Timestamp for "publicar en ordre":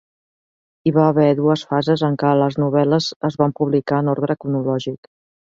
3.61-4.39